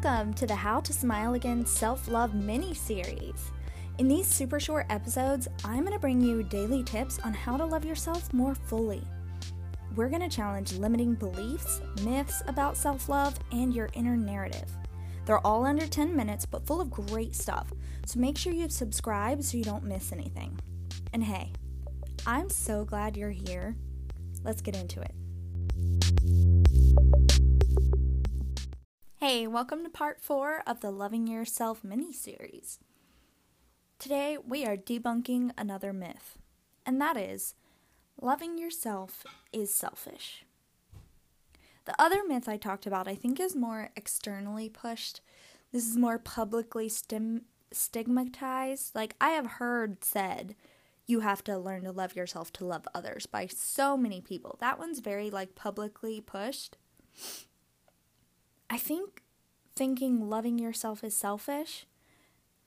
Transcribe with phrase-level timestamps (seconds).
[0.00, 3.50] Welcome to the How to Smile Again Self Love mini series.
[3.98, 7.64] In these super short episodes, I'm going to bring you daily tips on how to
[7.64, 9.02] love yourself more fully.
[9.96, 14.70] We're going to challenge limiting beliefs, myths about self love, and your inner narrative.
[15.24, 17.72] They're all under 10 minutes, but full of great stuff,
[18.06, 20.60] so make sure you subscribe so you don't miss anything.
[21.12, 21.52] And hey,
[22.24, 23.74] I'm so glad you're here.
[24.44, 25.12] Let's get into it.
[29.20, 32.78] Hey, welcome to part four of the Loving Yourself mini series.
[33.98, 36.38] Today we are debunking another myth,
[36.86, 37.56] and that is
[38.22, 40.44] loving yourself is selfish.
[41.84, 45.20] The other myth I talked about, I think, is more externally pushed.
[45.72, 48.94] This is more publicly stim- stigmatized.
[48.94, 50.54] Like, I have heard said,
[51.08, 54.58] you have to learn to love yourself to love others by so many people.
[54.60, 56.76] That one's very, like, publicly pushed.
[58.70, 59.22] I think
[59.74, 61.86] thinking loving yourself is selfish,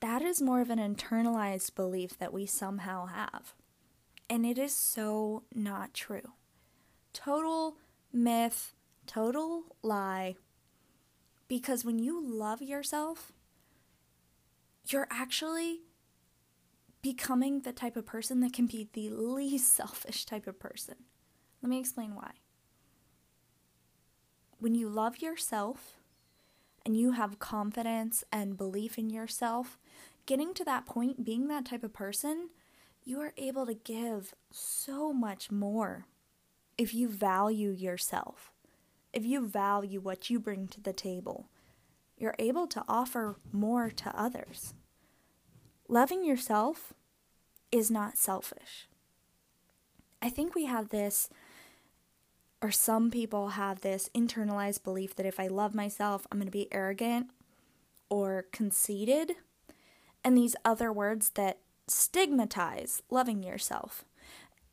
[0.00, 3.54] that is more of an internalized belief that we somehow have.
[4.28, 6.32] And it is so not true.
[7.12, 7.76] Total
[8.12, 8.74] myth,
[9.06, 10.36] total lie.
[11.48, 13.32] Because when you love yourself,
[14.88, 15.82] you're actually
[17.02, 20.96] becoming the type of person that can be the least selfish type of person.
[21.62, 22.32] Let me explain why
[24.58, 25.96] when you love yourself
[26.84, 29.78] and you have confidence and belief in yourself,
[30.24, 32.50] getting to that point, being that type of person,
[33.04, 36.06] you are able to give so much more
[36.76, 38.52] if you value yourself,
[39.12, 41.48] if you value what you bring to the table.
[42.18, 44.74] You're able to offer more to others.
[45.88, 46.92] Loving yourself
[47.70, 48.88] is not selfish.
[50.20, 51.28] I think we have this
[52.62, 56.52] or some people have this internalized belief that if I love myself, I'm going to
[56.52, 57.30] be arrogant
[58.08, 59.32] or conceited,
[60.24, 64.04] and these other words that stigmatize loving yourself.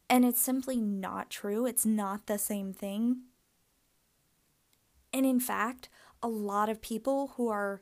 [0.09, 1.65] And it's simply not true.
[1.65, 3.21] It's not the same thing.
[5.11, 5.89] And in fact,
[6.21, 7.81] a lot of people who are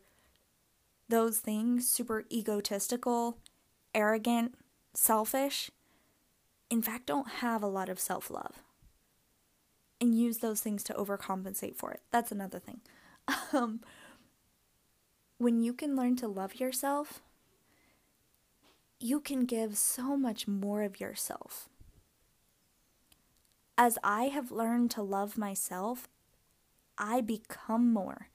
[1.10, 3.38] those things super egotistical,
[3.94, 4.56] arrogant,
[4.94, 5.72] selfish
[6.72, 8.64] in fact, don't have a lot of self love
[10.02, 12.02] and use those things to overcompensate for it.
[12.12, 12.82] That's another thing.
[13.54, 13.82] Um,
[15.38, 17.22] when you can learn to love yourself,
[19.00, 21.68] you can give so much more of yourself.
[23.78, 26.08] As I have learned to love myself,
[26.98, 28.30] I become more,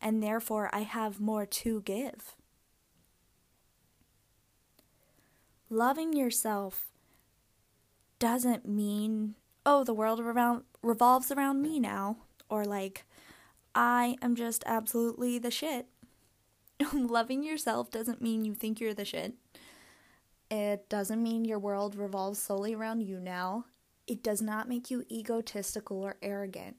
[0.00, 2.36] and therefore I have more to give.
[5.68, 6.88] Loving yourself
[8.18, 12.16] doesn't mean oh, the world around revolves around me now,
[12.48, 13.04] or like
[13.74, 15.86] I am just absolutely the shit.
[16.92, 19.34] Loving yourself doesn't mean you think you're the shit.
[20.50, 23.66] It doesn't mean your world revolves solely around you now.
[24.06, 26.76] It does not make you egotistical or arrogant.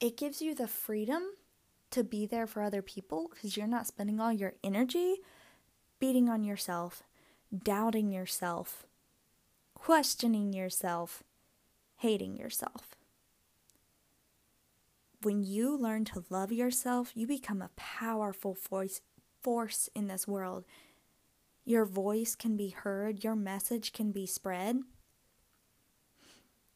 [0.00, 1.22] It gives you the freedom
[1.90, 5.16] to be there for other people because you're not spending all your energy
[6.00, 7.02] beating on yourself,
[7.56, 8.86] doubting yourself,
[9.84, 11.22] questioning yourself,
[11.96, 12.96] hating yourself.
[15.20, 19.02] When you learn to love yourself, you become a powerful voice,
[19.42, 20.64] force in this world.
[21.66, 24.78] Your voice can be heard, your message can be spread.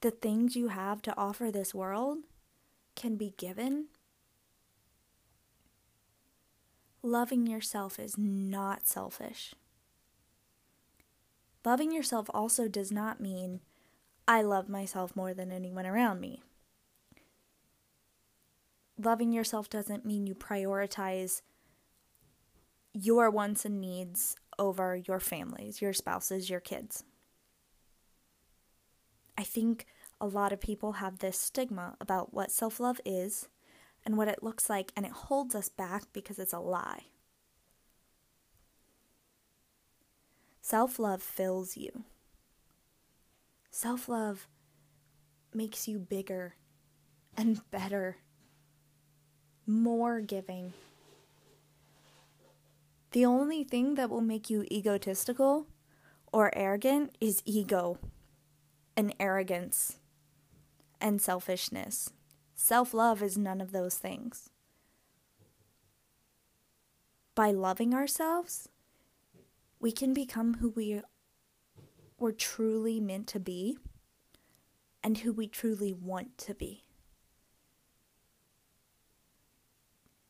[0.03, 2.19] The things you have to offer this world
[2.95, 3.87] can be given.
[7.03, 9.55] Loving yourself is not selfish.
[11.65, 13.61] Loving yourself also does not mean
[14.27, 16.43] I love myself more than anyone around me.
[19.03, 21.43] Loving yourself doesn't mean you prioritize
[22.93, 27.05] your wants and needs over your families, your spouses, your kids.
[29.37, 29.87] I think
[30.21, 33.49] a lot of people have this stigma about what self love is
[34.05, 37.05] and what it looks like, and it holds us back because it's a lie.
[40.69, 42.05] Self love fills you.
[43.71, 44.47] Self love
[45.55, 46.57] makes you bigger
[47.35, 48.19] and better,
[49.67, 50.75] more giving.
[53.13, 55.69] The only thing that will make you egotistical
[56.35, 57.97] or arrogant is ego
[58.95, 59.97] and arrogance
[61.01, 62.13] and selfishness.
[62.55, 64.51] Self love is none of those things.
[67.35, 68.69] By loving ourselves,
[69.81, 71.03] we can become who we
[72.19, 73.79] were truly meant to be
[75.03, 76.85] and who we truly want to be.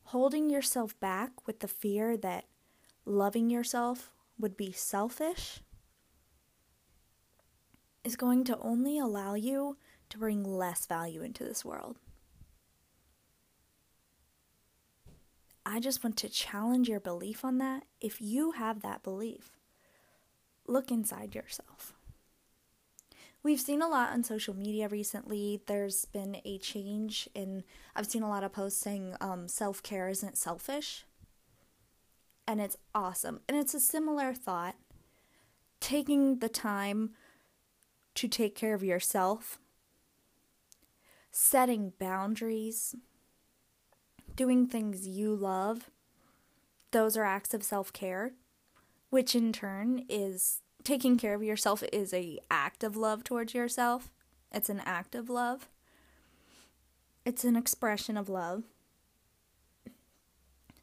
[0.09, 2.45] holding yourself back with the fear that
[3.05, 4.09] loving yourself
[4.39, 5.59] would be selfish
[8.03, 9.77] is going to only allow you
[10.09, 11.99] to bring less value into this world.
[15.71, 17.83] I just want to challenge your belief on that.
[18.01, 19.51] If you have that belief,
[20.65, 21.93] look inside yourself.
[23.43, 25.61] We've seen a lot on social media recently.
[25.67, 27.63] There's been a change in,
[27.95, 31.05] I've seen a lot of posts saying um, self care isn't selfish.
[32.47, 33.41] And it's awesome.
[33.47, 34.75] And it's a similar thought.
[35.79, 37.11] Taking the time
[38.15, 39.59] to take care of yourself,
[41.31, 42.95] setting boundaries,
[44.39, 45.89] doing things you love,
[46.91, 48.31] those are acts of self care,
[49.09, 54.11] which in turn is taking care of yourself is a act of love towards yourself.
[54.49, 55.67] It's an act of love.
[57.25, 58.63] It's an expression of love.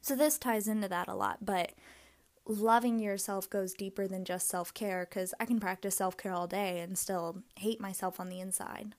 [0.01, 1.71] So this ties into that a lot, but
[2.45, 6.95] loving yourself goes deeper than just self-care cuz I can practice self-care all day and
[6.95, 8.93] still hate myself on the inside.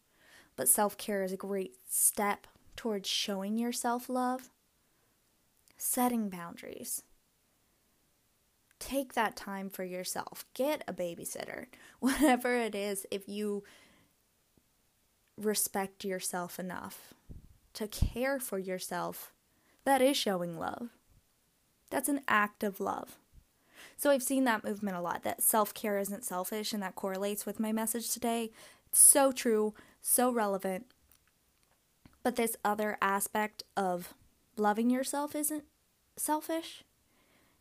[0.57, 4.51] But self-care is a great step towards showing yourself love,
[5.77, 7.03] setting boundaries,
[8.79, 10.47] take that time for yourself.
[10.55, 11.67] Get a babysitter.
[12.01, 13.65] Whatever it is, if you
[15.37, 17.15] respect yourself enough
[17.75, 19.33] to care for yourself,
[19.85, 20.91] that is showing love.
[21.91, 23.19] That's an act of love.
[23.97, 27.45] So I've seen that movement a lot that self care isn't selfish, and that correlates
[27.45, 28.53] with my message today.
[28.87, 30.87] It's so true, so relevant.
[32.29, 34.13] But this other aspect of
[34.59, 35.65] loving yourself isn't
[36.19, 36.85] selfish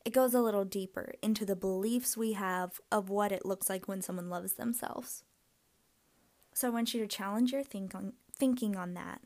[0.03, 3.87] it goes a little deeper into the beliefs we have of what it looks like
[3.87, 5.23] when someone loves themselves.
[6.53, 9.21] So I want you to challenge your think on, thinking on that.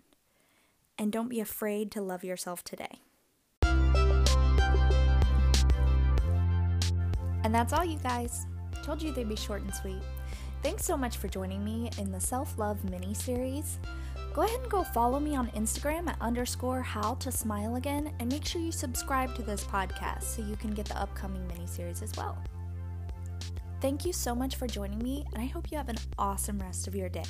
[0.96, 3.00] And don't be afraid to love yourself today.
[7.44, 8.46] And that's all, you guys.
[8.84, 10.04] Told you they'd be short and sweet.
[10.62, 13.80] Thanks so much for joining me in the Self Love mini series
[14.34, 18.32] go ahead and go follow me on Instagram at underscore how to smile again and
[18.32, 22.02] make sure you subscribe to this podcast so you can get the upcoming mini series
[22.02, 22.38] as well.
[23.82, 26.88] Thank you so much for joining me, and I hope you have an awesome rest
[26.88, 27.24] of your day.